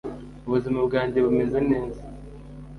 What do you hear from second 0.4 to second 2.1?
ubuzima bwanjye bumeze neza